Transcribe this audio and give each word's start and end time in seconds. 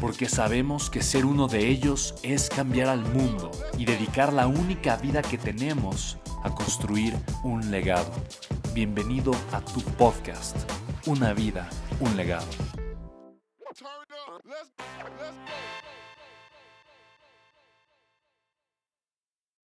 porque 0.00 0.28
sabemos 0.28 0.90
que 0.90 1.02
ser 1.02 1.24
uno 1.24 1.48
de 1.48 1.68
ellos 1.68 2.14
es 2.22 2.48
cambiar 2.48 2.88
al 2.88 3.00
mundo 3.00 3.50
y 3.78 3.84
dedicar 3.84 4.32
la 4.32 4.46
única 4.46 4.96
vida 4.96 5.22
que 5.22 5.38
tenemos 5.38 6.18
a 6.44 6.54
construir 6.54 7.14
un 7.42 7.70
legado. 7.70 8.12
Bienvenido 8.74 9.32
a 9.52 9.60
tu 9.60 9.80
podcast, 9.80 10.56
Una 11.06 11.32
vida, 11.32 11.68
un 12.00 12.16
legado. 12.16 12.46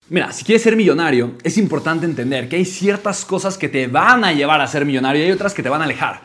Mira, 0.09 0.31
si 0.31 0.43
quieres 0.43 0.61
ser 0.61 0.75
millonario, 0.75 1.37
es 1.43 1.57
importante 1.57 2.05
entender 2.05 2.47
que 2.49 2.57
hay 2.57 2.65
ciertas 2.65 3.25
cosas 3.25 3.57
que 3.57 3.69
te 3.69 3.87
van 3.87 4.23
a 4.23 4.33
llevar 4.33 4.61
a 4.61 4.67
ser 4.67 4.85
millonario 4.85 5.21
y 5.21 5.25
hay 5.25 5.31
otras 5.31 5.53
que 5.53 5.63
te 5.63 5.69
van 5.69 5.81
a 5.81 5.85
alejar. 5.85 6.21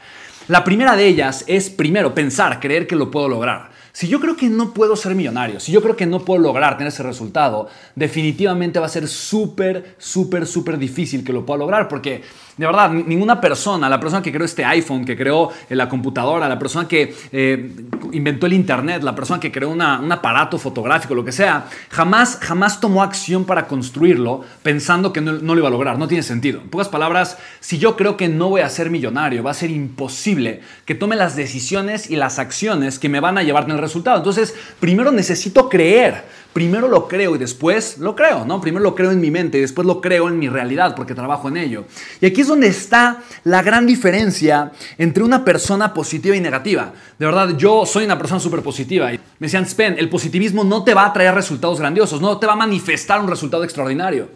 La 0.48 0.64
primera 0.64 0.96
de 0.96 1.06
ellas 1.06 1.44
es, 1.46 1.68
primero, 1.68 2.14
pensar, 2.14 2.58
creer 2.58 2.86
que 2.86 2.96
lo 2.96 3.10
puedo 3.10 3.28
lograr. 3.28 3.68
Si 3.92 4.08
yo 4.08 4.18
creo 4.18 4.34
que 4.34 4.48
no 4.48 4.72
puedo 4.72 4.96
ser 4.96 5.14
millonario, 5.14 5.60
si 5.60 5.72
yo 5.72 5.82
creo 5.82 5.94
que 5.94 6.06
no 6.06 6.20
puedo 6.20 6.40
lograr 6.40 6.78
tener 6.78 6.90
ese 6.90 7.02
resultado, 7.02 7.68
definitivamente 7.94 8.78
va 8.78 8.86
a 8.86 8.88
ser 8.88 9.08
súper, 9.08 9.96
súper, 9.98 10.46
súper 10.46 10.78
difícil 10.78 11.22
que 11.22 11.34
lo 11.34 11.44
pueda 11.44 11.58
lograr 11.58 11.86
porque 11.86 12.22
de 12.58 12.66
verdad, 12.66 12.90
ninguna 12.90 13.40
persona, 13.40 13.88
la 13.88 14.00
persona 14.00 14.20
que 14.20 14.32
creó 14.32 14.44
este 14.44 14.64
iPhone, 14.64 15.04
que 15.04 15.16
creó 15.16 15.50
eh, 15.70 15.76
la 15.76 15.88
computadora, 15.88 16.48
la 16.48 16.58
persona 16.58 16.88
que 16.88 17.14
eh, 17.30 17.72
inventó 18.12 18.46
el 18.46 18.52
Internet, 18.52 19.04
la 19.04 19.14
persona 19.14 19.38
que 19.38 19.52
creó 19.52 19.70
un 19.70 19.80
aparato 19.80 20.58
fotográfico, 20.58 21.14
lo 21.14 21.24
que 21.24 21.30
sea, 21.30 21.66
jamás, 21.88 22.36
jamás 22.42 22.80
tomó 22.80 23.04
acción 23.04 23.44
para 23.44 23.68
construirlo 23.68 24.44
pensando 24.64 25.12
que 25.12 25.20
no, 25.20 25.34
no, 25.34 25.54
lo 25.54 25.60
iba 25.60 25.68
a 25.68 25.70
lograr. 25.70 25.98
No 25.98 26.08
tiene 26.08 26.24
sentido. 26.24 26.60
En 26.60 26.68
pocas 26.68 26.88
palabras, 26.88 27.38
si 27.60 27.78
yo 27.78 27.96
creo 27.96 28.16
que 28.16 28.28
no 28.28 28.48
voy 28.48 28.62
a 28.62 28.68
ser 28.68 28.90
millonario, 28.90 29.44
va 29.44 29.52
a 29.52 29.54
ser 29.54 29.70
imposible 29.70 30.37
que 30.84 30.94
tome 30.94 31.16
las 31.16 31.36
decisiones 31.36 32.10
y 32.10 32.16
las 32.16 32.38
acciones 32.38 32.98
que 32.98 33.08
me 33.08 33.20
van 33.20 33.38
a 33.38 33.42
llevar 33.42 33.68
el 33.70 33.78
resultado. 33.78 34.18
Entonces, 34.18 34.54
primero 34.80 35.12
necesito 35.12 35.68
creer 35.68 36.24
primero 36.58 36.88
lo 36.88 37.06
creo 37.06 37.36
y 37.36 37.38
después 37.38 37.98
lo 37.98 38.16
creo, 38.16 38.44
¿no? 38.44 38.60
Primero 38.60 38.82
lo 38.82 38.96
creo 38.96 39.12
en 39.12 39.20
mi 39.20 39.30
mente 39.30 39.58
y 39.58 39.60
después 39.60 39.86
lo 39.86 40.00
creo 40.00 40.28
en 40.28 40.40
mi 40.40 40.48
realidad 40.48 40.94
porque 40.96 41.14
trabajo 41.14 41.48
en 41.48 41.56
ello. 41.56 41.84
Y 42.20 42.26
aquí 42.26 42.40
es 42.40 42.48
donde 42.48 42.66
está 42.66 43.22
la 43.44 43.62
gran 43.62 43.86
diferencia 43.86 44.72
entre 44.96 45.22
una 45.22 45.44
persona 45.44 45.94
positiva 45.94 46.34
y 46.34 46.40
negativa. 46.40 46.92
De 47.16 47.26
verdad, 47.26 47.56
yo 47.56 47.86
soy 47.86 48.06
una 48.06 48.18
persona 48.18 48.40
súper 48.40 48.62
positiva. 48.62 49.08
Me 49.10 49.18
decían, 49.38 49.66
Spen, 49.66 49.96
el 49.98 50.08
positivismo 50.08 50.64
no 50.64 50.82
te 50.82 50.94
va 50.94 51.06
a 51.06 51.12
traer 51.12 51.32
resultados 51.32 51.78
grandiosos, 51.78 52.20
no 52.20 52.38
te 52.38 52.46
va 52.46 52.54
a 52.54 52.56
manifestar 52.56 53.20
un 53.20 53.28
resultado 53.28 53.62
extraordinario. 53.62 54.28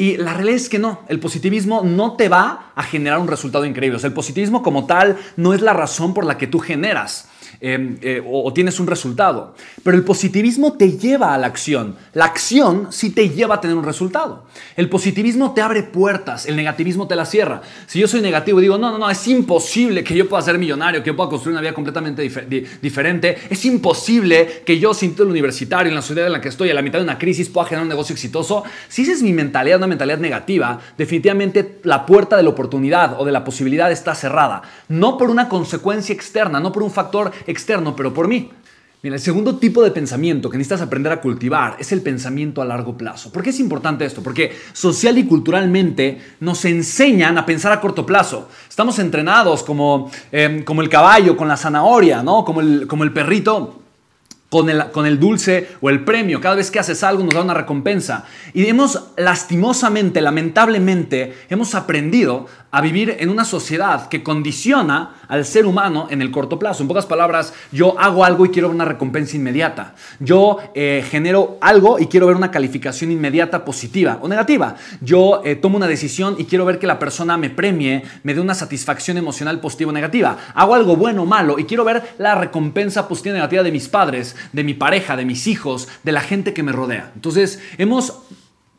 Y 0.00 0.16
la 0.16 0.32
realidad 0.32 0.56
es 0.56 0.70
que 0.70 0.78
no, 0.78 1.02
el 1.08 1.20
positivismo 1.20 1.82
no 1.84 2.14
te 2.14 2.30
va 2.30 2.72
a 2.74 2.82
generar 2.82 3.18
un 3.18 3.28
resultado 3.28 3.66
increíble. 3.66 3.98
O 3.98 4.00
sea, 4.00 4.08
el 4.08 4.14
positivismo 4.14 4.62
como 4.62 4.86
tal 4.86 5.18
no 5.36 5.52
es 5.52 5.60
la 5.60 5.74
razón 5.74 6.14
por 6.14 6.24
la 6.24 6.38
que 6.38 6.46
tú 6.46 6.58
generas. 6.58 7.28
Em, 7.62 7.98
eh, 8.00 8.22
o, 8.26 8.50
tienes 8.54 8.80
un 8.80 8.86
resultado. 8.86 9.54
Pero 9.82 9.94
el 9.94 10.02
positivismo 10.02 10.72
te 10.78 10.96
lleva 10.96 11.34
a 11.34 11.38
la 11.38 11.46
acción. 11.46 11.94
La 12.14 12.24
acción 12.24 12.88
sí 12.90 13.10
te 13.10 13.28
lleva 13.28 13.56
a 13.56 13.60
tener 13.60 13.76
un 13.76 13.84
resultado. 13.84 14.46
El 14.76 14.88
positivismo 14.88 15.52
te 15.52 15.60
abre 15.60 15.82
puertas, 15.82 16.46
el 16.46 16.56
negativismo 16.56 17.06
te 17.06 17.16
la 17.16 17.26
cierra. 17.26 17.60
Si 17.86 18.00
yo 18.00 18.08
soy 18.08 18.22
negativo 18.22 18.60
y 18.60 18.62
digo, 18.62 18.78
no, 18.78 18.90
no, 18.90 18.96
no, 18.96 19.10
es 19.10 19.28
imposible 19.28 20.02
que 20.02 20.16
yo 20.16 20.26
pueda 20.26 20.42
ser 20.42 20.56
millonario, 20.56 21.02
que 21.02 21.08
yo 21.08 21.16
pueda 21.16 21.28
construir 21.28 21.52
una 21.52 21.60
vida 21.60 21.74
completamente 21.74 22.22
diferente, 22.80 23.36
es 23.50 23.62
imposible 23.66 24.62
que 24.64 24.78
yo 24.78 24.94
sin 24.94 25.10
título 25.10 25.30
universitario 25.30 25.90
en 25.90 25.96
la 25.96 26.02
ciudad 26.02 26.26
en 26.26 26.32
la 26.32 26.40
que 26.40 26.48
estoy, 26.48 26.70
a 26.70 26.74
la 26.74 26.80
mitad 26.80 26.98
de 26.98 27.04
una 27.04 27.18
crisis, 27.18 27.50
pueda 27.50 27.66
generar 27.66 27.82
un 27.82 27.90
negocio 27.90 28.14
exitoso. 28.14 28.64
Si 28.88 29.02
esa 29.02 29.12
es 29.12 29.22
mi 29.22 29.34
mentalidad, 29.34 29.76
una 29.76 29.86
mentalidad 29.86 30.18
negativa, 30.18 30.80
definitivamente 30.96 31.80
la 31.82 32.06
puerta 32.06 32.38
de 32.38 32.42
la 32.42 32.48
oportunidad 32.48 33.20
o 33.20 33.26
de 33.26 33.32
la 33.32 33.44
posibilidad 33.44 33.92
está 33.92 34.14
cerrada. 34.14 34.62
No 34.88 35.18
por 35.18 35.28
una 35.28 35.50
consecuencia 35.50 36.14
externa, 36.14 36.58
no 36.58 36.72
por 36.72 36.82
un 36.82 36.90
factor 36.90 37.32
externo, 37.50 37.94
pero 37.96 38.14
por 38.14 38.28
mí. 38.28 38.50
Mira, 39.02 39.16
el 39.16 39.22
segundo 39.22 39.56
tipo 39.56 39.82
de 39.82 39.92
pensamiento 39.92 40.50
que 40.50 40.58
necesitas 40.58 40.82
aprender 40.82 41.10
a 41.10 41.22
cultivar 41.22 41.76
es 41.78 41.90
el 41.90 42.02
pensamiento 42.02 42.60
a 42.60 42.66
largo 42.66 42.98
plazo. 42.98 43.32
¿Por 43.32 43.42
qué 43.42 43.48
es 43.48 43.58
importante 43.58 44.04
esto? 44.04 44.22
Porque 44.22 44.52
social 44.74 45.16
y 45.16 45.24
culturalmente 45.24 46.20
nos 46.40 46.66
enseñan 46.66 47.38
a 47.38 47.46
pensar 47.46 47.72
a 47.72 47.80
corto 47.80 48.04
plazo. 48.04 48.50
Estamos 48.68 48.98
entrenados 48.98 49.62
como, 49.62 50.10
em, 50.30 50.62
como 50.64 50.82
el 50.82 50.90
caballo 50.90 51.34
con 51.34 51.48
la 51.48 51.56
zanahoria, 51.56 52.22
¿no? 52.22 52.44
Como 52.44 52.60
el, 52.60 52.86
como 52.86 53.04
el 53.04 53.12
perrito 53.12 53.79
con 54.50 54.68
el, 54.68 54.90
con 54.90 55.06
el, 55.06 55.18
dulce 55.18 55.68
o 55.80 55.88
el 55.88 56.04
premio. 56.04 56.40
Cada 56.40 56.56
vez 56.56 56.70
que 56.70 56.80
haces 56.80 57.02
algo 57.02 57.22
nos 57.22 57.32
da 57.32 57.42
una 57.42 57.54
recompensa. 57.54 58.24
Y 58.52 58.66
hemos, 58.66 59.00
lastimosamente, 59.16 60.20
lamentablemente, 60.20 61.34
hemos 61.48 61.74
aprendido 61.74 62.46
a 62.72 62.80
vivir 62.80 63.16
en 63.18 63.30
una 63.30 63.44
sociedad 63.44 64.08
que 64.08 64.22
condiciona 64.22 65.16
al 65.28 65.44
ser 65.44 65.66
humano 65.66 66.06
en 66.10 66.22
el 66.22 66.30
corto 66.30 66.58
plazo. 66.58 66.82
En 66.82 66.88
pocas 66.88 67.06
palabras, 67.06 67.52
yo 67.72 67.98
hago 67.98 68.24
algo 68.24 68.46
y 68.46 68.50
quiero 68.50 68.70
una 68.70 68.84
recompensa 68.84 69.36
inmediata. 69.36 69.94
Yo 70.20 70.58
eh, 70.74 71.04
genero 71.08 71.58
algo 71.60 71.98
y 71.98 72.06
quiero 72.06 72.26
ver 72.26 72.36
una 72.36 72.50
calificación 72.50 73.10
inmediata 73.10 73.64
positiva 73.64 74.18
o 74.22 74.28
negativa. 74.28 74.76
Yo 75.00 75.42
eh, 75.44 75.56
tomo 75.56 75.76
una 75.76 75.88
decisión 75.88 76.36
y 76.38 76.44
quiero 76.44 76.64
ver 76.64 76.78
que 76.78 76.86
la 76.86 76.98
persona 76.98 77.36
me 77.36 77.50
premie, 77.50 78.04
me 78.22 78.34
dé 78.34 78.40
una 78.40 78.54
satisfacción 78.54 79.16
emocional 79.16 79.60
positiva 79.60 79.90
o 79.90 79.94
negativa. 79.94 80.36
Hago 80.54 80.74
algo 80.74 80.96
bueno 80.96 81.22
o 81.22 81.26
malo 81.26 81.58
y 81.58 81.64
quiero 81.64 81.84
ver 81.84 82.14
la 82.18 82.34
recompensa 82.36 83.08
positiva 83.08 83.34
o 83.34 83.38
negativa 83.38 83.62
de 83.62 83.72
mis 83.72 83.88
padres, 83.88 84.36
de 84.52 84.64
mi 84.64 84.74
pareja, 84.74 85.16
de 85.16 85.24
mis 85.24 85.46
hijos, 85.46 85.88
de 86.02 86.12
la 86.12 86.20
gente 86.20 86.52
que 86.54 86.62
me 86.62 86.72
rodea. 86.72 87.12
Entonces, 87.14 87.60
hemos 87.78 88.22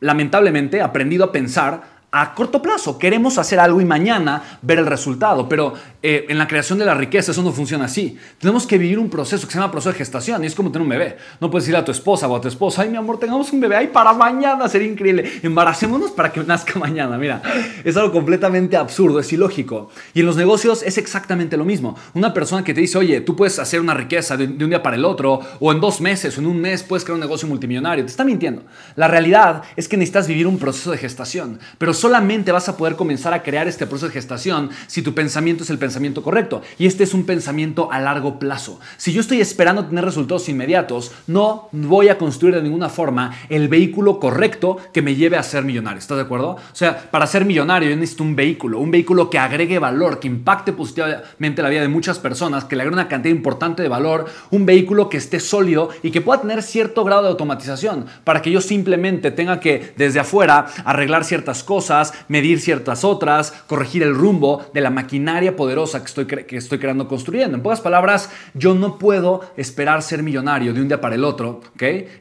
lamentablemente 0.00 0.82
aprendido 0.82 1.24
a 1.24 1.32
pensar 1.32 1.91
a 2.12 2.34
corto 2.34 2.60
plazo. 2.60 2.98
Queremos 2.98 3.38
hacer 3.38 3.58
algo 3.58 3.80
y 3.80 3.86
mañana 3.86 4.58
ver 4.60 4.78
el 4.78 4.86
resultado, 4.86 5.48
pero 5.48 5.72
eh, 6.02 6.26
en 6.28 6.36
la 6.36 6.46
creación 6.46 6.78
de 6.78 6.84
la 6.84 6.94
riqueza 6.94 7.32
eso 7.32 7.42
no 7.42 7.52
funciona 7.52 7.86
así. 7.86 8.18
Tenemos 8.38 8.66
que 8.66 8.76
vivir 8.76 8.98
un 8.98 9.08
proceso 9.08 9.46
que 9.46 9.52
se 9.52 9.58
llama 9.58 9.72
proceso 9.72 9.92
de 9.92 9.98
gestación 9.98 10.44
y 10.44 10.46
es 10.46 10.54
como 10.54 10.70
tener 10.70 10.82
un 10.82 10.90
bebé. 10.90 11.16
No 11.40 11.50
puedes 11.50 11.64
decir 11.64 11.76
a 11.76 11.84
tu 11.84 11.90
esposa 11.90 12.28
o 12.28 12.36
a 12.36 12.40
tu 12.40 12.48
esposa, 12.48 12.82
ay 12.82 12.90
mi 12.90 12.98
amor, 12.98 13.18
tengamos 13.18 13.50
un 13.52 13.60
bebé, 13.60 13.76
ay 13.76 13.86
para 13.88 14.12
mañana, 14.12 14.68
sería 14.68 14.88
increíble. 14.88 15.40
Embaracémonos 15.42 16.10
para 16.10 16.30
que 16.30 16.44
nazca 16.44 16.78
mañana. 16.78 17.16
Mira, 17.16 17.40
es 17.82 17.96
algo 17.96 18.12
completamente 18.12 18.76
absurdo, 18.76 19.18
es 19.18 19.32
ilógico. 19.32 19.88
Y 20.12 20.20
en 20.20 20.26
los 20.26 20.36
negocios 20.36 20.82
es 20.82 20.98
exactamente 20.98 21.56
lo 21.56 21.64
mismo. 21.64 21.96
Una 22.12 22.34
persona 22.34 22.62
que 22.62 22.74
te 22.74 22.82
dice, 22.82 22.98
oye, 22.98 23.22
tú 23.22 23.34
puedes 23.36 23.58
hacer 23.58 23.80
una 23.80 23.94
riqueza 23.94 24.36
de, 24.36 24.48
de 24.48 24.64
un 24.64 24.70
día 24.70 24.82
para 24.82 24.96
el 24.96 25.06
otro, 25.06 25.40
o 25.60 25.72
en 25.72 25.80
dos 25.80 26.02
meses, 26.02 26.36
o 26.36 26.40
en 26.42 26.46
un 26.46 26.60
mes 26.60 26.82
puedes 26.82 27.04
crear 27.04 27.14
un 27.14 27.20
negocio 27.20 27.48
multimillonario, 27.48 28.04
te 28.04 28.10
está 28.10 28.22
mintiendo. 28.22 28.64
La 28.96 29.08
realidad 29.08 29.62
es 29.76 29.88
que 29.88 29.96
necesitas 29.96 30.28
vivir 30.28 30.46
un 30.46 30.58
proceso 30.58 30.90
de 30.90 30.98
gestación, 30.98 31.58
pero 31.78 31.94
solamente 32.02 32.50
vas 32.50 32.68
a 32.68 32.76
poder 32.76 32.96
comenzar 32.96 33.32
a 33.32 33.44
crear 33.44 33.68
este 33.68 33.86
proceso 33.86 34.08
de 34.08 34.12
gestación 34.12 34.70
si 34.88 35.02
tu 35.02 35.14
pensamiento 35.14 35.62
es 35.62 35.70
el 35.70 35.78
pensamiento 35.78 36.20
correcto. 36.24 36.60
Y 36.76 36.86
este 36.86 37.04
es 37.04 37.14
un 37.14 37.24
pensamiento 37.24 37.92
a 37.92 38.00
largo 38.00 38.40
plazo. 38.40 38.80
Si 38.96 39.12
yo 39.12 39.20
estoy 39.20 39.40
esperando 39.40 39.84
tener 39.84 40.04
resultados 40.04 40.48
inmediatos, 40.48 41.12
no 41.28 41.68
voy 41.70 42.08
a 42.08 42.18
construir 42.18 42.56
de 42.56 42.62
ninguna 42.62 42.88
forma 42.88 43.36
el 43.48 43.68
vehículo 43.68 44.18
correcto 44.18 44.78
que 44.92 45.00
me 45.00 45.14
lleve 45.14 45.36
a 45.36 45.44
ser 45.44 45.62
millonario. 45.62 46.00
¿Estás 46.00 46.16
de 46.16 46.24
acuerdo? 46.24 46.56
O 46.56 46.74
sea, 46.74 47.08
para 47.08 47.24
ser 47.28 47.44
millonario 47.44 47.88
yo 47.88 47.94
necesito 47.94 48.24
un 48.24 48.34
vehículo, 48.34 48.80
un 48.80 48.90
vehículo 48.90 49.30
que 49.30 49.38
agregue 49.38 49.78
valor, 49.78 50.18
que 50.18 50.26
impacte 50.26 50.72
positivamente 50.72 51.62
la 51.62 51.68
vida 51.68 51.82
de 51.82 51.88
muchas 51.88 52.18
personas, 52.18 52.64
que 52.64 52.74
le 52.74 52.82
agregue 52.82 52.94
una 52.94 53.06
cantidad 53.06 53.32
importante 53.32 53.80
de 53.80 53.88
valor, 53.88 54.26
un 54.50 54.66
vehículo 54.66 55.08
que 55.08 55.18
esté 55.18 55.38
sólido 55.38 55.90
y 56.02 56.10
que 56.10 56.20
pueda 56.20 56.40
tener 56.40 56.64
cierto 56.64 57.04
grado 57.04 57.22
de 57.22 57.28
automatización 57.28 58.06
para 58.24 58.42
que 58.42 58.50
yo 58.50 58.60
simplemente 58.60 59.30
tenga 59.30 59.60
que 59.60 59.94
desde 59.96 60.18
afuera 60.18 60.66
arreglar 60.84 61.24
ciertas 61.24 61.62
cosas 61.62 61.91
medir 62.28 62.60
ciertas 62.60 63.04
otras, 63.04 63.52
corregir 63.66 64.02
el 64.02 64.14
rumbo 64.14 64.64
de 64.72 64.80
la 64.80 64.90
maquinaria 64.90 65.56
poderosa 65.56 66.00
que 66.00 66.06
estoy, 66.06 66.26
que 66.26 66.56
estoy 66.56 66.78
creando, 66.78 67.08
construyendo. 67.08 67.56
En 67.56 67.62
pocas 67.62 67.80
palabras, 67.80 68.30
yo 68.54 68.74
no 68.74 68.98
puedo 68.98 69.40
esperar 69.56 70.02
ser 70.02 70.22
millonario 70.22 70.72
de 70.72 70.80
un 70.80 70.88
día 70.88 71.00
para 71.00 71.14
el 71.14 71.24
otro. 71.24 71.60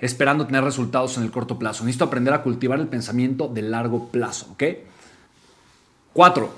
Esperando 0.02 0.46
tener 0.46 0.64
resultados 0.64 1.18
en 1.18 1.24
el 1.24 1.32
corto 1.32 1.58
plazo. 1.58 1.84
Necesito 1.84 2.06
aprender 2.06 2.34
a 2.34 2.42
cultivar 2.42 2.80
el 2.80 2.88
pensamiento 2.88 3.48
de 3.48 3.62
largo 3.62 4.10
plazo. 4.10 4.56
Cuatro, 6.14 6.54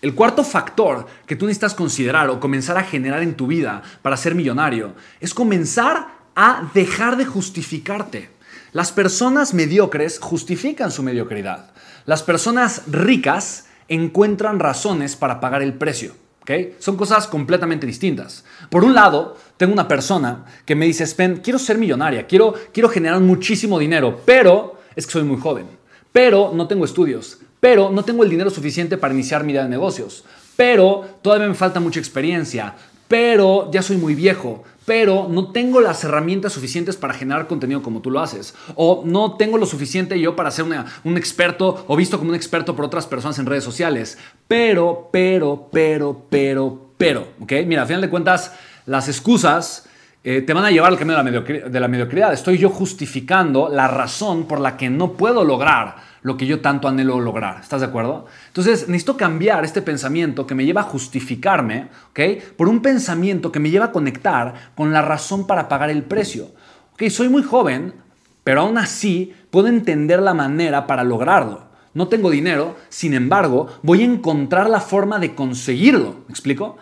el 0.00 0.14
cuarto 0.14 0.44
factor 0.44 1.06
que 1.26 1.34
tú 1.34 1.46
necesitas 1.46 1.74
considerar 1.74 2.28
o 2.30 2.38
comenzar 2.38 2.76
a 2.78 2.84
generar 2.84 3.22
en 3.22 3.34
tu 3.34 3.46
vida 3.46 3.82
para 4.02 4.16
ser 4.16 4.34
millonario 4.34 4.94
es 5.20 5.34
comenzar 5.34 6.18
a 6.36 6.70
dejar 6.74 7.16
de 7.16 7.24
justificarte. 7.24 8.30
Las 8.72 8.92
personas 8.92 9.54
mediocres 9.54 10.18
justifican 10.18 10.90
su 10.90 11.02
mediocridad. 11.02 11.70
Las 12.06 12.22
personas 12.22 12.82
ricas 12.86 13.66
encuentran 13.88 14.58
razones 14.58 15.16
para 15.16 15.40
pagar 15.40 15.62
el 15.62 15.74
precio. 15.74 16.14
¿okay? 16.42 16.76
Son 16.78 16.96
cosas 16.96 17.26
completamente 17.26 17.86
distintas. 17.86 18.44
Por 18.70 18.84
un 18.84 18.94
lado, 18.94 19.36
tengo 19.56 19.72
una 19.72 19.88
persona 19.88 20.44
que 20.64 20.74
me 20.74 20.86
dice, 20.86 21.06
Spen, 21.06 21.40
quiero 21.42 21.58
ser 21.58 21.78
millonaria, 21.78 22.26
quiero, 22.26 22.54
quiero 22.72 22.88
generar 22.88 23.20
muchísimo 23.20 23.78
dinero, 23.78 24.20
pero 24.24 24.78
es 24.94 25.06
que 25.06 25.12
soy 25.12 25.24
muy 25.24 25.40
joven, 25.40 25.66
pero 26.12 26.52
no 26.54 26.66
tengo 26.66 26.84
estudios, 26.84 27.38
pero 27.60 27.90
no 27.90 28.04
tengo 28.04 28.22
el 28.22 28.30
dinero 28.30 28.50
suficiente 28.50 28.98
para 28.98 29.14
iniciar 29.14 29.44
mi 29.44 29.52
idea 29.52 29.64
de 29.64 29.68
negocios, 29.68 30.24
pero 30.56 31.18
todavía 31.22 31.48
me 31.48 31.54
falta 31.54 31.80
mucha 31.80 32.00
experiencia, 32.00 32.74
pero 33.08 33.70
ya 33.72 33.82
soy 33.82 33.96
muy 33.96 34.14
viejo, 34.14 34.62
pero 34.84 35.26
no 35.28 35.50
tengo 35.50 35.80
las 35.80 36.04
herramientas 36.04 36.52
suficientes 36.52 36.96
para 36.96 37.14
generar 37.14 37.46
contenido 37.46 37.82
como 37.82 38.00
tú 38.00 38.10
lo 38.10 38.20
haces. 38.20 38.54
O 38.74 39.02
no 39.04 39.36
tengo 39.36 39.58
lo 39.58 39.66
suficiente 39.66 40.20
yo 40.20 40.36
para 40.36 40.50
ser 40.50 40.66
un 41.04 41.16
experto 41.16 41.84
o 41.88 41.96
visto 41.96 42.18
como 42.18 42.30
un 42.30 42.36
experto 42.36 42.76
por 42.76 42.84
otras 42.84 43.06
personas 43.06 43.38
en 43.38 43.46
redes 43.46 43.64
sociales. 43.64 44.18
Pero, 44.46 45.08
pero, 45.10 45.68
pero, 45.72 46.26
pero, 46.30 46.90
pero, 46.96 47.28
¿ok? 47.40 47.52
Mira, 47.66 47.82
a 47.82 47.86
final 47.86 48.02
de 48.02 48.10
cuentas, 48.10 48.52
las 48.86 49.08
excusas 49.08 49.87
eh, 50.24 50.42
te 50.42 50.52
van 50.52 50.64
a 50.64 50.70
llevar 50.70 50.90
al 50.90 50.98
camino 50.98 51.22
de 51.22 51.80
la 51.80 51.88
mediocridad. 51.88 52.32
Estoy 52.32 52.58
yo 52.58 52.70
justificando 52.70 53.68
la 53.68 53.88
razón 53.88 54.46
por 54.46 54.60
la 54.60 54.76
que 54.76 54.90
no 54.90 55.12
puedo 55.12 55.44
lograr 55.44 56.08
lo 56.22 56.36
que 56.36 56.46
yo 56.46 56.60
tanto 56.60 56.88
anhelo 56.88 57.20
lograr. 57.20 57.60
¿Estás 57.60 57.80
de 57.80 57.86
acuerdo? 57.86 58.26
Entonces 58.48 58.88
necesito 58.88 59.16
cambiar 59.16 59.64
este 59.64 59.82
pensamiento 59.82 60.46
que 60.46 60.54
me 60.54 60.64
lleva 60.64 60.80
a 60.80 60.84
justificarme, 60.84 61.88
¿ok? 62.10 62.20
Por 62.56 62.68
un 62.68 62.82
pensamiento 62.82 63.52
que 63.52 63.60
me 63.60 63.70
lleva 63.70 63.86
a 63.86 63.92
conectar 63.92 64.72
con 64.74 64.92
la 64.92 65.02
razón 65.02 65.46
para 65.46 65.68
pagar 65.68 65.90
el 65.90 66.02
precio. 66.02 66.48
¿Ok? 66.94 67.08
Soy 67.10 67.28
muy 67.28 67.42
joven, 67.42 67.94
pero 68.42 68.62
aún 68.62 68.76
así 68.76 69.32
puedo 69.50 69.68
entender 69.68 70.20
la 70.20 70.34
manera 70.34 70.86
para 70.86 71.04
lograrlo. 71.04 71.68
No 71.94 72.08
tengo 72.08 72.30
dinero, 72.30 72.76
sin 72.88 73.14
embargo, 73.14 73.68
voy 73.82 74.02
a 74.02 74.06
encontrar 74.06 74.68
la 74.68 74.80
forma 74.80 75.18
de 75.18 75.34
conseguirlo. 75.34 76.24
¿Me 76.26 76.32
explico? 76.32 76.76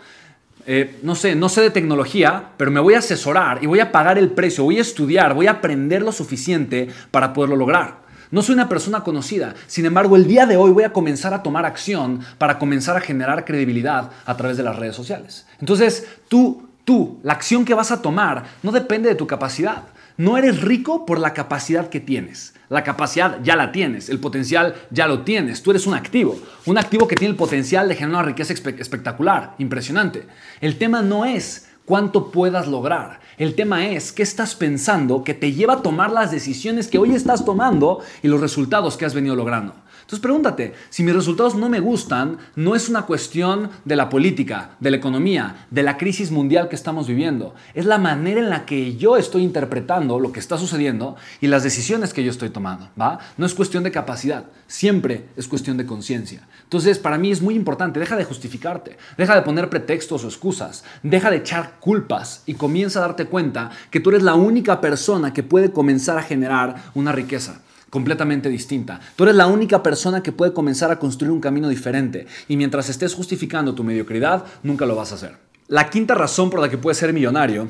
Eh, 0.69 0.99
no 1.01 1.15
sé, 1.15 1.33
no 1.33 1.47
sé 1.47 1.61
de 1.61 1.69
tecnología, 1.69 2.49
pero 2.57 2.71
me 2.71 2.81
voy 2.81 2.93
a 2.93 2.99
asesorar 2.99 3.63
y 3.63 3.67
voy 3.67 3.79
a 3.79 3.93
pagar 3.93 4.17
el 4.17 4.31
precio, 4.31 4.65
voy 4.65 4.79
a 4.79 4.81
estudiar, 4.81 5.33
voy 5.33 5.47
a 5.47 5.51
aprender 5.51 6.01
lo 6.01 6.11
suficiente 6.11 6.89
para 7.09 7.31
poderlo 7.31 7.55
lograr. 7.55 8.01
No 8.31 8.41
soy 8.41 8.55
una 8.55 8.67
persona 8.67 9.01
conocida, 9.01 9.55
sin 9.65 9.85
embargo 9.85 10.17
el 10.17 10.27
día 10.27 10.45
de 10.45 10.57
hoy 10.57 10.71
voy 10.71 10.83
a 10.83 10.91
comenzar 10.91 11.33
a 11.33 11.41
tomar 11.41 11.65
acción 11.65 12.19
para 12.37 12.59
comenzar 12.59 12.97
a 12.97 12.99
generar 12.99 13.45
credibilidad 13.45 14.11
a 14.25 14.35
través 14.35 14.57
de 14.57 14.63
las 14.63 14.75
redes 14.75 14.93
sociales. 14.93 15.47
Entonces, 15.61 16.05
tú, 16.27 16.67
tú, 16.83 17.21
la 17.23 17.31
acción 17.31 17.63
que 17.63 17.73
vas 17.73 17.91
a 17.91 18.01
tomar 18.01 18.43
no 18.61 18.73
depende 18.73 19.07
de 19.07 19.15
tu 19.15 19.25
capacidad. 19.25 19.83
No 20.17 20.35
eres 20.35 20.61
rico 20.61 21.05
por 21.05 21.19
la 21.19 21.33
capacidad 21.33 21.89
que 21.89 21.99
tienes. 21.99 22.55
La 22.69 22.83
capacidad 22.83 23.39
ya 23.43 23.55
la 23.55 23.71
tienes, 23.71 24.09
el 24.09 24.19
potencial 24.19 24.73
ya 24.89 25.07
lo 25.07 25.21
tienes. 25.21 25.61
Tú 25.61 25.69
eres 25.69 25.85
un 25.85 25.93
activo, 25.93 26.39
un 26.65 26.79
activo 26.79 27.07
que 27.07 27.15
tiene 27.15 27.33
el 27.33 27.37
potencial 27.37 27.87
de 27.87 27.93
generar 27.93 28.23
una 28.23 28.29
riqueza 28.29 28.51
espectacular, 28.51 29.53
impresionante. 29.59 30.27
El 30.59 30.79
tema 30.79 31.03
no 31.03 31.23
es 31.23 31.69
cuánto 31.85 32.31
puedas 32.31 32.67
lograr. 32.67 33.19
El 33.37 33.53
tema 33.53 33.87
es 33.87 34.11
qué 34.11 34.23
estás 34.23 34.55
pensando 34.55 35.23
que 35.23 35.35
te 35.35 35.53
lleva 35.53 35.75
a 35.75 35.81
tomar 35.83 36.11
las 36.11 36.31
decisiones 36.31 36.87
que 36.87 36.97
hoy 36.97 37.13
estás 37.13 37.45
tomando 37.45 37.99
y 38.23 38.27
los 38.27 38.41
resultados 38.41 38.97
que 38.97 39.05
has 39.05 39.13
venido 39.13 39.35
logrando. 39.35 39.75
Entonces 40.07 40.23
pregúntate, 40.23 40.73
si 40.89 41.03
mis 41.03 41.13
resultados 41.13 41.55
no 41.55 41.67
me 41.67 41.81
gustan, 41.81 42.37
no 42.55 42.75
es 42.75 42.87
una 42.87 43.01
cuestión 43.01 43.69
de 43.83 43.97
la 43.97 44.07
política, 44.07 44.69
de 44.79 44.89
la 44.89 44.95
economía, 44.95 45.67
de 45.69 45.83
la 45.83 45.97
crisis 45.97 46.31
mundial 46.31 46.69
que 46.69 46.77
estamos 46.77 47.07
viviendo. 47.07 47.53
Es 47.73 47.85
la 47.85 47.97
manera 47.97 48.39
en 48.39 48.49
la 48.49 48.65
que 48.65 48.95
yo 48.95 49.17
estoy 49.17 49.43
interpretando 49.43 50.17
lo 50.17 50.31
que 50.31 50.39
está 50.39 50.57
sucediendo 50.57 51.17
y 51.41 51.47
las 51.47 51.63
decisiones 51.63 52.13
que 52.13 52.23
yo 52.23 52.31
estoy 52.31 52.51
tomando. 52.51 52.87
¿va? 52.97 53.19
No 53.35 53.45
es 53.45 53.53
cuestión 53.53 53.83
de 53.83 53.91
capacidad, 53.91 54.45
siempre 54.65 55.25
es 55.35 55.45
cuestión 55.49 55.75
de 55.75 55.85
conciencia. 55.85 56.47
Entonces, 56.63 56.99
para 56.99 57.17
mí 57.17 57.29
es 57.29 57.41
muy 57.41 57.55
importante, 57.55 57.99
deja 57.99 58.15
de 58.15 58.23
justificarte, 58.23 58.95
deja 59.17 59.35
de 59.35 59.41
poner 59.41 59.69
pretextos 59.69 60.23
o 60.23 60.27
excusas, 60.27 60.85
deja 61.03 61.29
de 61.29 61.35
echar 61.35 61.81
culpas 61.81 62.43
y 62.45 62.53
comienza 62.53 62.99
a 62.99 63.07
darte 63.07 63.25
cuenta 63.25 63.71
que 63.91 63.99
tú 63.99 64.11
eres 64.11 64.23
la 64.23 64.35
única 64.35 64.79
persona 64.79 65.33
que 65.33 65.43
puede 65.43 65.73
comenzar 65.73 66.17
a 66.17 66.23
generar 66.23 66.91
una 66.95 67.11
riqueza 67.11 67.59
completamente 67.89 68.49
distinta. 68.49 68.99
Tú 69.15 69.23
eres 69.23 69.35
la 69.35 69.47
única 69.47 69.81
persona 69.81 70.21
que 70.21 70.31
puede 70.31 70.53
comenzar 70.53 70.91
a 70.91 70.99
construir 70.99 71.31
un 71.31 71.41
camino 71.41 71.69
diferente 71.69 72.27
y 72.47 72.57
mientras 72.57 72.89
estés 72.89 73.13
justificando 73.13 73.75
tu 73.75 73.83
mediocridad, 73.83 74.45
nunca 74.63 74.85
lo 74.85 74.95
vas 74.95 75.11
a 75.11 75.15
hacer. 75.15 75.37
La 75.67 75.89
quinta 75.89 76.15
razón 76.15 76.49
por 76.49 76.59
la 76.59 76.69
que 76.69 76.77
puedes 76.77 76.97
ser 76.97 77.13
millonario 77.13 77.67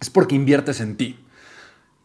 es 0.00 0.10
porque 0.10 0.34
inviertes 0.34 0.80
en 0.80 0.96
ti. 0.96 1.16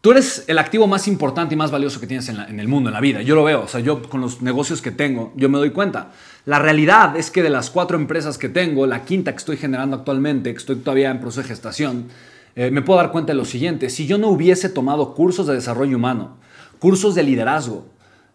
Tú 0.01 0.11
eres 0.11 0.45
el 0.47 0.59
activo 0.59 0.87
más 0.87 1.07
importante 1.07 1.55
y 1.55 1.57
más 1.57 1.71
valioso 1.71 1.99
que 1.99 2.07
tienes 2.07 2.29
en, 2.29 2.59
el 2.59 2.67
mundo, 2.67 2.89
en 2.89 2.93
la 2.93 3.01
vida. 3.01 3.23
Yo 3.23 3.35
lo 3.35 3.43
veo, 3.43 3.63
o 3.63 3.67
sea, 3.67 3.79
yo 3.79 4.03
con 4.03 4.21
los 4.21 4.41
negocios 4.41 4.81
que 4.81 4.91
tengo, 4.91 5.33
yo 5.35 5.49
me 5.49 5.57
doy 5.57 5.71
cuenta. 5.71 6.11
La 6.45 6.59
realidad 6.59 7.17
es 7.17 7.31
que 7.31 7.41
de 7.41 7.49
las 7.49 7.71
cuatro 7.71 7.97
empresas 7.97 8.37
que 8.37 8.47
tengo, 8.47 8.85
la 8.85 9.03
quinta 9.03 9.31
que 9.31 9.39
estoy 9.39 9.57
generando 9.57 9.97
actualmente, 9.97 10.51
que 10.51 10.57
estoy 10.57 10.77
todavía 10.77 11.09
en 11.09 11.19
proceso 11.19 11.41
de 11.41 11.47
gestación, 11.47 12.05
eh, 12.55 12.71
me 12.71 12.83
puedo 12.83 12.99
dar 12.99 13.11
cuenta 13.11 13.33
de 13.33 13.37
lo 13.37 13.45
siguiente. 13.45 13.89
Si 13.89 14.07
yo 14.07 14.17
no 14.17 14.29
hubiese 14.29 14.69
tomado 14.69 15.13
cursos 15.13 15.47
de 15.47 15.55
desarrollo 15.55 15.97
humano, 15.97 16.37
cursos 16.79 17.15
de 17.15 17.23
liderazgo, 17.23 17.85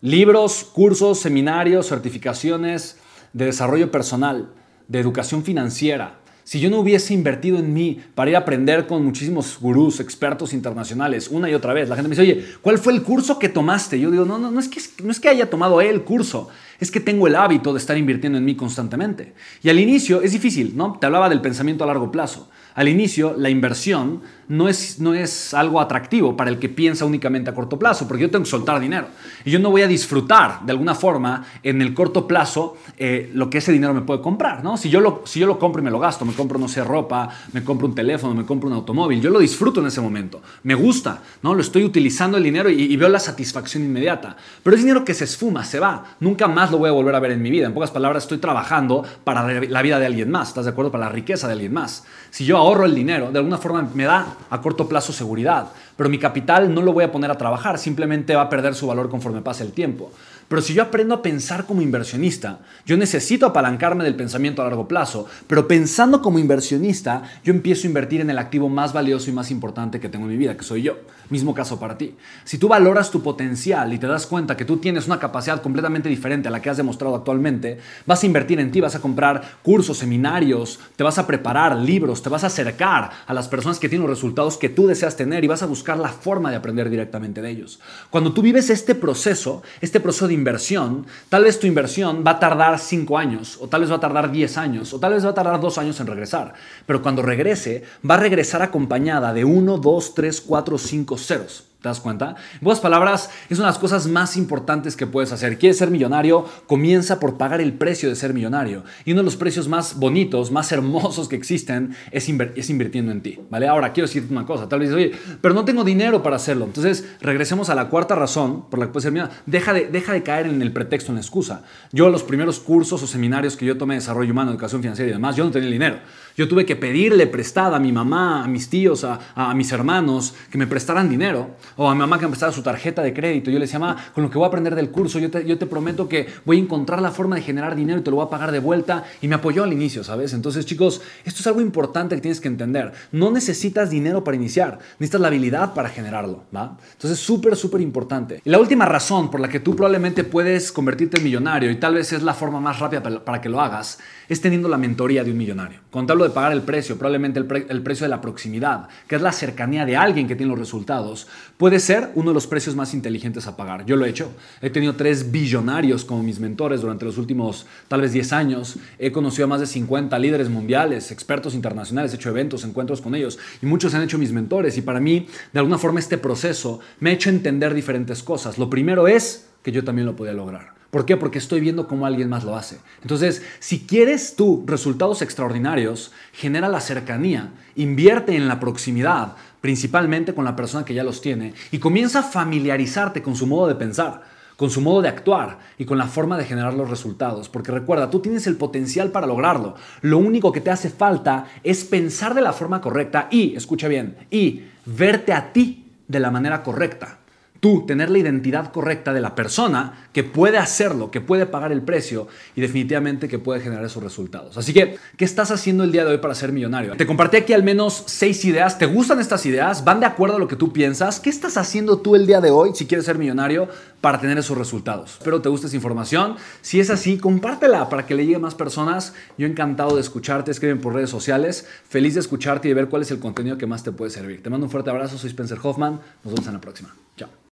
libros, 0.00 0.64
cursos, 0.64 1.20
seminarios, 1.20 1.86
certificaciones 1.86 2.98
de 3.32 3.46
desarrollo 3.46 3.90
personal, 3.90 4.52
de 4.88 4.98
educación 4.98 5.44
financiera. 5.44 6.18
Si 6.44 6.58
yo 6.58 6.70
no 6.70 6.80
hubiese 6.80 7.14
invertido 7.14 7.58
en 7.58 7.72
mí 7.72 8.00
para 8.16 8.30
ir 8.30 8.36
a 8.36 8.40
aprender 8.40 8.88
con 8.88 9.04
muchísimos 9.04 9.58
gurús, 9.60 10.00
expertos 10.00 10.52
internacionales, 10.52 11.28
una 11.28 11.48
y 11.48 11.54
otra 11.54 11.72
vez, 11.72 11.88
la 11.88 11.94
gente 11.94 12.08
me 12.08 12.16
dice, 12.16 12.22
oye, 12.22 12.44
¿cuál 12.60 12.78
fue 12.78 12.92
el 12.92 13.02
curso 13.02 13.38
que 13.38 13.48
tomaste? 13.48 14.00
Yo 14.00 14.10
digo, 14.10 14.24
no, 14.24 14.38
no, 14.38 14.50
no 14.50 14.58
es 14.58 14.68
que, 14.68 14.80
no 15.04 15.12
es 15.12 15.20
que 15.20 15.28
haya 15.28 15.48
tomado 15.48 15.80
el 15.80 16.02
curso, 16.02 16.48
es 16.80 16.90
que 16.90 16.98
tengo 16.98 17.28
el 17.28 17.36
hábito 17.36 17.72
de 17.72 17.78
estar 17.78 17.96
invirtiendo 17.96 18.38
en 18.38 18.44
mí 18.44 18.56
constantemente. 18.56 19.34
Y 19.62 19.68
al 19.68 19.78
inicio 19.78 20.20
es 20.20 20.32
difícil, 20.32 20.76
¿no? 20.76 20.98
Te 20.98 21.06
hablaba 21.06 21.28
del 21.28 21.40
pensamiento 21.40 21.84
a 21.84 21.86
largo 21.86 22.10
plazo. 22.10 22.50
Al 22.74 22.88
inicio, 22.88 23.34
la 23.36 23.50
inversión 23.50 24.22
no 24.48 24.68
es, 24.68 24.98
no 24.98 25.14
es 25.14 25.54
algo 25.54 25.80
atractivo 25.80 26.36
para 26.36 26.50
el 26.50 26.58
que 26.58 26.68
piensa 26.68 27.04
únicamente 27.04 27.50
a 27.50 27.54
corto 27.54 27.78
plazo, 27.78 28.06
porque 28.06 28.22
yo 28.22 28.30
tengo 28.30 28.44
que 28.44 28.50
soltar 28.50 28.80
dinero. 28.80 29.06
Y 29.44 29.50
yo 29.50 29.58
no 29.58 29.70
voy 29.70 29.82
a 29.82 29.86
disfrutar 29.86 30.60
de 30.64 30.72
alguna 30.72 30.94
forma 30.94 31.44
en 31.62 31.80
el 31.80 31.94
corto 31.94 32.26
plazo 32.26 32.76
eh, 32.98 33.30
lo 33.34 33.48
que 33.48 33.58
ese 33.58 33.72
dinero 33.72 33.94
me 33.94 34.02
puede 34.02 34.20
comprar. 34.20 34.62
¿no? 34.62 34.76
Si, 34.76 34.90
yo 34.90 35.00
lo, 35.00 35.22
si 35.24 35.40
yo 35.40 35.46
lo 35.46 35.58
compro 35.58 35.80
y 35.80 35.84
me 35.84 35.90
lo 35.90 35.98
gasto, 35.98 36.24
me 36.24 36.34
compro, 36.34 36.58
no 36.58 36.68
sé, 36.68 36.84
ropa, 36.84 37.30
me 37.52 37.64
compro 37.64 37.86
un 37.86 37.94
teléfono, 37.94 38.34
me 38.34 38.44
compro 38.44 38.68
un 38.68 38.74
automóvil, 38.74 39.20
yo 39.20 39.30
lo 39.30 39.38
disfruto 39.38 39.80
en 39.80 39.86
ese 39.86 40.00
momento. 40.00 40.42
Me 40.64 40.74
gusta, 40.74 41.22
¿no? 41.42 41.54
lo 41.54 41.60
estoy 41.60 41.84
utilizando 41.84 42.36
el 42.36 42.44
dinero 42.44 42.68
y, 42.68 42.96
veo 42.96 43.08
la 43.08 43.18
satisfacción 43.18 43.82
inmediata. 43.82 44.36
Pero 44.62 44.76
es 44.76 44.82
dinero 44.82 45.04
que 45.04 45.14
se 45.14 45.24
esfuma, 45.24 45.64
se 45.64 45.80
va. 45.80 46.04
Nunca 46.20 46.46
más 46.46 46.70
lo 46.70 46.78
voy 46.78 46.88
a 46.88 46.92
volver 46.92 47.14
a 47.14 47.20
ver 47.20 47.32
en 47.32 47.42
mi 47.42 47.50
vida. 47.50 47.66
En 47.66 47.74
pocas 47.74 47.90
palabras, 47.90 48.24
estoy 48.24 48.38
trabajando 48.38 49.04
para 49.24 49.60
la 49.62 49.82
vida 49.82 49.98
de 49.98 50.06
alguien 50.06 50.30
más. 50.30 50.48
¿Estás 50.48 50.66
de 50.66 50.72
acuerdo? 50.72 50.92
Para 50.92 51.06
la 51.06 51.10
riqueza 51.10 51.46
de 51.46 51.54
alguien 51.54 51.72
más. 51.72 52.04
Si 52.30 52.44
yo 52.44 52.61
ahorro 52.62 52.84
el 52.84 52.94
dinero, 52.94 53.30
de 53.30 53.38
alguna 53.38 53.58
forma 53.58 53.88
me 53.94 54.04
da 54.04 54.36
a 54.48 54.60
corto 54.60 54.88
plazo 54.88 55.12
seguridad, 55.12 55.68
pero 55.96 56.08
mi 56.08 56.18
capital 56.18 56.72
no 56.72 56.82
lo 56.82 56.92
voy 56.92 57.04
a 57.04 57.12
poner 57.12 57.30
a 57.30 57.36
trabajar, 57.36 57.78
simplemente 57.78 58.34
va 58.34 58.42
a 58.42 58.48
perder 58.48 58.74
su 58.74 58.86
valor 58.86 59.08
conforme 59.10 59.42
pase 59.42 59.64
el 59.64 59.72
tiempo. 59.72 60.10
Pero 60.52 60.60
si 60.60 60.74
yo 60.74 60.82
aprendo 60.82 61.14
a 61.14 61.22
pensar 61.22 61.64
como 61.64 61.80
inversionista, 61.80 62.58
yo 62.84 62.98
necesito 62.98 63.46
apalancarme 63.46 64.04
del 64.04 64.16
pensamiento 64.16 64.60
a 64.60 64.66
largo 64.66 64.86
plazo, 64.86 65.26
pero 65.46 65.66
pensando 65.66 66.20
como 66.20 66.38
inversionista, 66.38 67.22
yo 67.42 67.54
empiezo 67.54 67.86
a 67.86 67.88
invertir 67.88 68.20
en 68.20 68.28
el 68.28 68.36
activo 68.36 68.68
más 68.68 68.92
valioso 68.92 69.30
y 69.30 69.32
más 69.32 69.50
importante 69.50 69.98
que 69.98 70.10
tengo 70.10 70.26
en 70.26 70.32
mi 70.32 70.36
vida, 70.36 70.54
que 70.54 70.62
soy 70.62 70.82
yo. 70.82 70.98
Mismo 71.30 71.54
caso 71.54 71.80
para 71.80 71.96
ti. 71.96 72.14
Si 72.44 72.58
tú 72.58 72.68
valoras 72.68 73.10
tu 73.10 73.22
potencial 73.22 73.94
y 73.94 73.98
te 73.98 74.06
das 74.06 74.26
cuenta 74.26 74.54
que 74.54 74.66
tú 74.66 74.76
tienes 74.76 75.06
una 75.06 75.18
capacidad 75.18 75.62
completamente 75.62 76.10
diferente 76.10 76.48
a 76.48 76.50
la 76.50 76.60
que 76.60 76.68
has 76.68 76.76
demostrado 76.76 77.14
actualmente, 77.14 77.78
vas 78.04 78.22
a 78.22 78.26
invertir 78.26 78.60
en 78.60 78.70
ti, 78.70 78.82
vas 78.82 78.94
a 78.94 79.00
comprar 79.00 79.42
cursos, 79.62 79.96
seminarios, 79.96 80.78
te 80.96 81.02
vas 81.02 81.16
a 81.18 81.26
preparar 81.26 81.76
libros, 81.76 82.22
te 82.22 82.28
vas 82.28 82.44
a 82.44 82.48
acercar 82.48 83.10
a 83.26 83.32
las 83.32 83.48
personas 83.48 83.78
que 83.78 83.88
tienen 83.88 84.06
los 84.06 84.18
resultados 84.18 84.58
que 84.58 84.68
tú 84.68 84.86
deseas 84.86 85.16
tener 85.16 85.42
y 85.42 85.48
vas 85.48 85.62
a 85.62 85.66
buscar 85.66 85.98
la 85.98 86.10
forma 86.10 86.50
de 86.50 86.56
aprender 86.56 86.90
directamente 86.90 87.40
de 87.40 87.48
ellos. 87.48 87.80
Cuando 88.10 88.34
tú 88.34 88.42
vives 88.42 88.68
este 88.68 88.94
proceso, 88.94 89.62
este 89.80 90.00
proceso 90.00 90.28
de 90.28 90.34
inversión, 90.42 91.06
tal 91.28 91.44
vez 91.44 91.58
tu 91.58 91.66
inversión 91.66 92.24
va 92.26 92.32
a 92.32 92.40
tardar 92.40 92.78
5 92.78 93.16
años, 93.16 93.56
o 93.60 93.68
tal 93.68 93.82
vez 93.82 93.90
va 93.90 93.96
a 93.96 94.00
tardar 94.00 94.30
10 94.30 94.58
años, 94.58 94.92
o 94.92 94.98
tal 94.98 95.14
vez 95.14 95.24
va 95.24 95.30
a 95.30 95.34
tardar 95.34 95.60
2 95.60 95.78
años 95.78 96.00
en 96.00 96.06
regresar. 96.06 96.52
Pero 96.84 97.00
cuando 97.00 97.22
regrese, 97.22 97.84
va 98.08 98.16
a 98.16 98.18
regresar 98.20 98.60
acompañada 98.62 99.32
de 99.32 99.44
1, 99.44 99.78
2, 99.78 100.14
3, 100.14 100.40
4, 100.40 100.78
5 100.78 101.18
ceros. 101.18 101.71
¿Te 101.82 101.88
das 101.88 101.98
cuenta? 101.98 102.36
En 102.52 102.60
buenas 102.60 102.78
palabras, 102.78 103.28
es 103.50 103.58
una 103.58 103.66
de 103.66 103.72
las 103.72 103.80
cosas 103.80 104.06
más 104.06 104.36
importantes 104.36 104.94
que 104.94 105.08
puedes 105.08 105.32
hacer. 105.32 105.58
¿Quieres 105.58 105.78
ser 105.78 105.90
millonario? 105.90 106.46
Comienza 106.68 107.18
por 107.18 107.36
pagar 107.36 107.60
el 107.60 107.72
precio 107.72 108.08
de 108.08 108.14
ser 108.14 108.32
millonario. 108.32 108.84
Y 109.04 109.10
uno 109.10 109.22
de 109.22 109.24
los 109.24 109.34
precios 109.34 109.66
más 109.66 109.98
bonitos, 109.98 110.52
más 110.52 110.70
hermosos 110.70 111.26
que 111.26 111.34
existen 111.34 111.96
es, 112.12 112.28
es 112.54 112.70
invirtiendo 112.70 113.10
en 113.10 113.20
ti. 113.20 113.40
¿Vale? 113.50 113.66
Ahora, 113.66 113.92
quiero 113.92 114.06
decirte 114.06 114.32
una 114.32 114.46
cosa. 114.46 114.68
Tal 114.68 114.78
vez 114.78 114.92
oye, 114.92 115.10
pero 115.40 115.54
no 115.54 115.64
tengo 115.64 115.82
dinero 115.82 116.22
para 116.22 116.36
hacerlo. 116.36 116.66
Entonces, 116.66 117.04
regresemos 117.20 117.68
a 117.68 117.74
la 117.74 117.88
cuarta 117.88 118.14
razón 118.14 118.70
por 118.70 118.78
la 118.78 118.86
que 118.86 118.92
puedes 118.92 119.02
ser 119.02 119.12
millonario. 119.12 119.36
Deja 119.46 119.72
de, 119.72 119.88
deja 119.88 120.12
de 120.12 120.22
caer 120.22 120.46
en 120.46 120.62
el 120.62 120.70
pretexto, 120.70 121.10
en 121.10 121.16
la 121.16 121.20
excusa. 121.20 121.64
Yo, 121.90 122.10
los 122.10 122.22
primeros 122.22 122.60
cursos 122.60 123.02
o 123.02 123.08
seminarios 123.08 123.56
que 123.56 123.66
yo 123.66 123.76
tomé 123.76 123.94
de 123.94 124.02
desarrollo 124.02 124.30
humano, 124.30 124.52
educación 124.52 124.82
financiera 124.82 125.10
y 125.10 125.14
demás, 125.14 125.34
yo 125.34 125.42
no 125.42 125.50
tenía 125.50 125.66
el 125.66 125.72
dinero. 125.72 125.98
Yo 126.36 126.46
tuve 126.46 126.64
que 126.64 126.76
pedirle 126.76 127.26
prestada 127.26 127.78
a 127.78 127.80
mi 127.80 127.90
mamá, 127.90 128.44
a 128.44 128.48
mis 128.48 128.70
tíos, 128.70 129.04
a 129.04 129.52
mis 129.54 129.72
hermanos 129.72 130.34
que 130.48 130.58
me 130.58 130.68
prestaran 130.68 131.08
dinero 131.08 131.56
o 131.76 131.88
a 131.88 131.94
mi 131.94 132.00
mamá 132.00 132.18
que 132.18 132.26
me 132.26 132.30
prestara 132.30 132.52
su 132.52 132.62
tarjeta 132.62 133.02
de 133.02 133.12
crédito. 133.12 133.50
Yo 133.50 133.58
le 133.58 133.66
decía, 133.66 133.80
con 134.14 134.24
lo 134.24 134.30
que 134.30 134.38
voy 134.38 134.44
a 134.44 134.48
aprender 134.48 134.74
del 134.74 134.90
curso, 134.90 135.18
yo 135.18 135.30
te, 135.30 135.44
yo 135.46 135.58
te 135.58 135.66
prometo 135.66 136.08
que 136.08 136.26
voy 136.44 136.58
a 136.58 136.60
encontrar 136.60 137.00
la 137.02 137.10
forma 137.10 137.36
de 137.36 137.42
generar 137.42 137.74
dinero 137.74 138.00
y 138.00 138.02
te 138.02 138.10
lo 138.10 138.16
voy 138.16 138.26
a 138.26 138.30
pagar 138.30 138.52
de 138.52 138.58
vuelta. 138.58 139.04
Y 139.20 139.28
me 139.28 139.34
apoyó 139.34 139.64
al 139.64 139.72
inicio, 139.72 140.04
¿sabes? 140.04 140.32
Entonces, 140.32 140.66
chicos, 140.66 141.00
esto 141.24 141.40
es 141.40 141.46
algo 141.46 141.60
importante 141.60 142.14
que 142.14 142.20
tienes 142.20 142.40
que 142.40 142.48
entender. 142.48 142.92
No 143.12 143.30
necesitas 143.30 143.90
dinero 143.90 144.24
para 144.24 144.36
iniciar, 144.36 144.78
necesitas 144.98 145.20
la 145.20 145.28
habilidad 145.28 145.74
para 145.74 145.88
generarlo, 145.88 146.44
¿va? 146.54 146.76
Entonces, 146.92 147.18
súper, 147.18 147.56
súper 147.56 147.80
importante. 147.80 148.40
Y 148.44 148.50
la 148.50 148.58
última 148.58 148.86
razón 148.86 149.30
por 149.30 149.40
la 149.40 149.48
que 149.48 149.60
tú 149.60 149.74
probablemente 149.74 150.24
puedes 150.24 150.72
convertirte 150.72 151.18
en 151.18 151.24
millonario, 151.24 151.70
y 151.70 151.76
tal 151.76 151.94
vez 151.94 152.12
es 152.12 152.22
la 152.22 152.34
forma 152.34 152.60
más 152.60 152.78
rápida 152.78 153.02
para 153.02 153.40
que 153.40 153.48
lo 153.48 153.60
hagas, 153.60 153.98
es 154.28 154.40
teniendo 154.40 154.68
la 154.68 154.78
mentoría 154.78 155.24
de 155.24 155.30
un 155.30 155.36
millonario. 155.36 155.80
Cuando 155.90 156.06
te 156.06 156.12
hablo 156.12 156.24
de 156.24 156.30
pagar 156.30 156.52
el 156.52 156.62
precio, 156.62 156.96
probablemente 156.96 157.38
el, 157.38 157.66
el 157.68 157.82
precio 157.82 158.04
de 158.04 158.10
la 158.10 158.20
proximidad, 158.20 158.88
que 159.06 159.16
es 159.16 159.22
la 159.22 159.32
cercanía 159.32 159.84
de 159.84 159.96
alguien 159.96 160.26
que 160.26 160.36
tiene 160.36 160.50
los 160.50 160.58
resultados, 160.58 161.26
puede 161.62 161.78
ser 161.78 162.10
uno 162.16 162.30
de 162.30 162.34
los 162.34 162.48
precios 162.48 162.74
más 162.74 162.92
inteligentes 162.92 163.46
a 163.46 163.56
pagar. 163.56 163.86
Yo 163.86 163.94
lo 163.94 164.04
he 164.04 164.08
hecho. 164.08 164.32
He 164.60 164.68
tenido 164.68 164.96
tres 164.96 165.30
billonarios 165.30 166.04
como 166.04 166.24
mis 166.24 166.40
mentores 166.40 166.80
durante 166.80 167.04
los 167.04 167.18
últimos 167.18 167.66
tal 167.86 168.00
vez 168.00 168.12
10 168.12 168.32
años. 168.32 168.78
He 168.98 169.12
conocido 169.12 169.44
a 169.44 169.46
más 169.46 169.60
de 169.60 169.68
50 169.68 170.18
líderes 170.18 170.48
mundiales, 170.48 171.12
expertos 171.12 171.54
internacionales, 171.54 172.12
he 172.12 172.16
hecho 172.16 172.30
eventos, 172.30 172.64
encuentros 172.64 173.00
con 173.00 173.14
ellos 173.14 173.38
y 173.62 173.66
muchos 173.66 173.94
han 173.94 174.02
hecho 174.02 174.18
mis 174.18 174.32
mentores. 174.32 174.76
Y 174.76 174.82
para 174.82 174.98
mí, 174.98 175.28
de 175.52 175.60
alguna 175.60 175.78
forma, 175.78 176.00
este 176.00 176.18
proceso 176.18 176.80
me 176.98 177.10
ha 177.10 177.12
hecho 177.12 177.30
entender 177.30 177.74
diferentes 177.74 178.24
cosas. 178.24 178.58
Lo 178.58 178.68
primero 178.68 179.06
es 179.06 179.46
que 179.62 179.70
yo 179.70 179.84
también 179.84 180.06
lo 180.06 180.16
podía 180.16 180.32
lograr. 180.32 180.72
¿Por 180.92 181.06
qué? 181.06 181.16
Porque 181.16 181.38
estoy 181.38 181.60
viendo 181.60 181.88
cómo 181.88 182.04
alguien 182.04 182.28
más 182.28 182.44
lo 182.44 182.54
hace. 182.54 182.78
Entonces, 183.00 183.42
si 183.60 183.86
quieres 183.86 184.36
tú 184.36 184.62
resultados 184.66 185.22
extraordinarios, 185.22 186.12
genera 186.32 186.68
la 186.68 186.82
cercanía, 186.82 187.50
invierte 187.76 188.36
en 188.36 188.46
la 188.46 188.60
proximidad, 188.60 189.36
principalmente 189.62 190.34
con 190.34 190.44
la 190.44 190.54
persona 190.54 190.84
que 190.84 190.92
ya 190.92 191.04
los 191.04 191.22
tiene, 191.22 191.54
y 191.70 191.78
comienza 191.78 192.18
a 192.18 192.24
familiarizarte 192.24 193.22
con 193.22 193.34
su 193.34 193.46
modo 193.46 193.68
de 193.68 193.76
pensar, 193.76 194.22
con 194.56 194.68
su 194.70 194.82
modo 194.82 195.00
de 195.00 195.08
actuar 195.08 195.60
y 195.78 195.86
con 195.86 195.96
la 195.96 196.06
forma 196.06 196.36
de 196.36 196.44
generar 196.44 196.74
los 196.74 196.90
resultados. 196.90 197.48
Porque 197.48 197.72
recuerda, 197.72 198.10
tú 198.10 198.20
tienes 198.20 198.46
el 198.46 198.56
potencial 198.56 199.10
para 199.10 199.26
lograrlo. 199.26 199.76
Lo 200.02 200.18
único 200.18 200.52
que 200.52 200.60
te 200.60 200.70
hace 200.70 200.90
falta 200.90 201.46
es 201.62 201.84
pensar 201.84 202.34
de 202.34 202.42
la 202.42 202.52
forma 202.52 202.82
correcta 202.82 203.28
y, 203.30 203.56
escucha 203.56 203.88
bien, 203.88 204.16
y 204.30 204.64
verte 204.84 205.32
a 205.32 205.52
ti 205.54 205.86
de 206.06 206.20
la 206.20 206.30
manera 206.30 206.62
correcta 206.62 207.21
tú 207.62 207.86
tener 207.86 208.10
la 208.10 208.18
identidad 208.18 208.72
correcta 208.72 209.12
de 209.12 209.20
la 209.20 209.36
persona 209.36 210.08
que 210.12 210.24
puede 210.24 210.58
hacerlo, 210.58 211.12
que 211.12 211.20
puede 211.20 211.46
pagar 211.46 211.70
el 211.70 211.80
precio 211.82 212.26
y 212.56 212.60
definitivamente 212.60 213.28
que 213.28 213.38
puede 213.38 213.60
generar 213.60 213.84
esos 213.84 214.02
resultados. 214.02 214.58
Así 214.58 214.72
que, 214.74 214.96
¿qué 215.16 215.24
estás 215.24 215.52
haciendo 215.52 215.84
el 215.84 215.92
día 215.92 216.04
de 216.04 216.10
hoy 216.10 216.18
para 216.18 216.34
ser 216.34 216.50
millonario? 216.50 216.96
Te 216.96 217.06
compartí 217.06 217.36
aquí 217.36 217.52
al 217.52 217.62
menos 217.62 218.02
seis 218.06 218.44
ideas. 218.44 218.78
¿Te 218.78 218.86
gustan 218.86 219.20
estas 219.20 219.46
ideas? 219.46 219.84
¿Van 219.84 220.00
de 220.00 220.06
acuerdo 220.06 220.36
a 220.36 220.38
lo 220.40 220.48
que 220.48 220.56
tú 220.56 220.72
piensas? 220.72 221.20
¿Qué 221.20 221.30
estás 221.30 221.56
haciendo 221.56 221.98
tú 221.98 222.16
el 222.16 222.26
día 222.26 222.40
de 222.40 222.50
hoy 222.50 222.72
si 222.74 222.86
quieres 222.86 223.06
ser 223.06 223.16
millonario 223.16 223.68
para 224.00 224.20
tener 224.20 224.36
esos 224.38 224.58
resultados? 224.58 225.18
Espero 225.18 225.40
te 225.40 225.48
guste 225.48 225.68
esa 225.68 225.76
información. 225.76 226.34
Si 226.62 226.80
es 226.80 226.90
así, 226.90 227.16
compártela 227.16 227.88
para 227.88 228.06
que 228.06 228.16
le 228.16 228.24
llegue 228.24 228.36
a 228.36 228.40
más 228.40 228.56
personas. 228.56 229.14
Yo 229.38 229.46
encantado 229.46 229.94
de 229.94 230.00
escucharte. 230.00 230.50
Escriben 230.50 230.80
por 230.80 230.94
redes 230.94 231.10
sociales. 231.10 231.68
Feliz 231.88 232.14
de 232.14 232.20
escucharte 232.20 232.66
y 232.66 232.72
de 232.72 232.74
ver 232.74 232.88
cuál 232.88 233.02
es 233.02 233.12
el 233.12 233.20
contenido 233.20 233.56
que 233.56 233.68
más 233.68 233.84
te 233.84 233.92
puede 233.92 234.10
servir. 234.10 234.42
Te 234.42 234.50
mando 234.50 234.66
un 234.66 234.70
fuerte 234.72 234.90
abrazo. 234.90 235.16
Soy 235.16 235.30
Spencer 235.30 235.58
Hoffman. 235.62 236.00
Nos 236.24 236.34
vemos 236.34 236.48
en 236.48 236.54
la 236.54 236.60
próxima. 236.60 236.92
Chao. 237.16 237.42